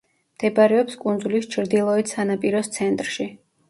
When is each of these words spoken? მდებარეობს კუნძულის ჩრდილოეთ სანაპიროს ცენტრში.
მდებარეობს 0.37 0.97
კუნძულის 1.03 1.47
ჩრდილოეთ 1.53 2.17
სანაპიროს 2.17 2.77
ცენტრში. 2.81 3.35